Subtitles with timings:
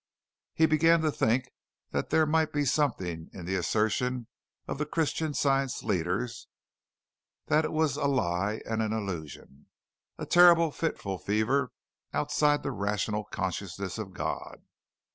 [0.55, 1.51] He began to think
[1.91, 4.25] that there might be something in the assertion
[4.67, 6.47] of the Christian Science leaders
[7.45, 9.67] that it was a lie and an illusion,
[10.17, 11.71] a terrible fitful fever
[12.13, 14.63] outside the rational consciousness of God.